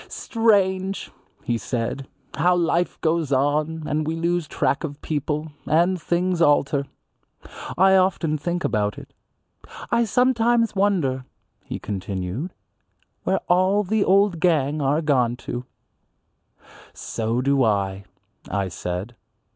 "Strange," 0.07 1.11
he 1.43 1.59
said, 1.59 2.07
"how 2.33 2.55
life 2.55 2.99
goes 3.01 3.31
on 3.31 3.83
and 3.85 4.07
we 4.07 4.15
lose 4.15 4.47
track 4.47 4.83
of 4.83 4.99
people, 5.03 5.51
and 5.67 6.01
things 6.01 6.41
alter. 6.41 6.85
I 7.77 7.95
often 7.95 8.35
think 8.39 8.63
about 8.63 8.97
it. 8.97 9.13
I 9.91 10.05
sometimes 10.05 10.75
wonder," 10.75 11.23
he 11.65 11.77
continued, 11.77 12.51
"where 13.25 13.41
all 13.47 13.83
the 13.83 14.03
old 14.03 14.39
gang 14.39 14.81
are 14.81 15.03
gone 15.03 15.35
to." 15.45 15.65
"So 16.95 17.39
do 17.39 17.63
I," 17.63 18.05
I 18.49 18.69
said. 18.69 19.13